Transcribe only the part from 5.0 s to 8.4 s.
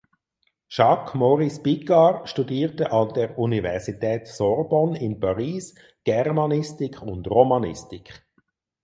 Paris Germanistik und Romanistik.